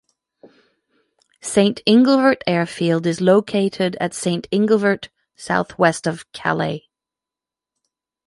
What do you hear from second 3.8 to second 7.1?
at Saint-Inglevert, south west of Calais.